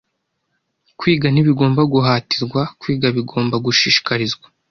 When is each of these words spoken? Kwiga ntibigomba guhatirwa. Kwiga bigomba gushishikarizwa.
Kwiga 0.99 1.27
ntibigomba 1.31 1.81
guhatirwa. 1.93 2.61
Kwiga 2.81 3.07
bigomba 3.17 3.55
gushishikarizwa. 3.65 4.45